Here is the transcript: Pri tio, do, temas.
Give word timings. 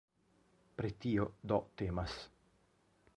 Pri 0.79 0.91
tio, 1.03 1.27
do, 1.51 1.59
temas. 1.83 2.17